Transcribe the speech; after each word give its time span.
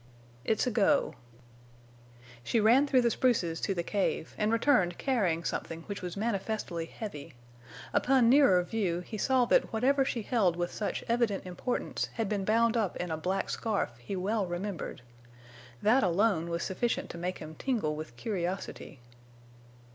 "It's 0.43 0.65
a 0.65 0.71
go." 0.71 1.13
She 2.43 2.59
ran 2.59 2.87
through 2.87 3.01
the 3.03 3.11
spruces 3.11 3.61
to 3.61 3.75
the 3.75 3.83
cave, 3.83 4.33
and 4.35 4.51
returned 4.51 4.97
carrying 4.97 5.43
something 5.43 5.83
which 5.83 6.01
was 6.01 6.17
manifestly 6.17 6.87
heavy. 6.87 7.35
Upon 7.93 8.27
nearer 8.27 8.63
view 8.63 9.01
he 9.01 9.19
saw 9.19 9.45
that 9.45 9.71
whatever 9.71 10.03
she 10.03 10.23
held 10.23 10.55
with 10.55 10.71
such 10.71 11.03
evident 11.07 11.45
importance 11.45 12.07
had 12.15 12.27
been 12.27 12.45
bound 12.45 12.75
up 12.75 12.97
in 12.97 13.11
a 13.11 13.15
black 13.15 13.51
scarf 13.51 13.91
he 13.99 14.15
well 14.15 14.47
remembered. 14.47 15.03
That 15.83 16.01
alone 16.03 16.49
was 16.49 16.63
sufficient 16.63 17.11
to 17.11 17.19
make 17.19 17.37
him 17.37 17.53
tingle 17.53 17.95
with 17.95 18.15
curiosity. 18.17 19.01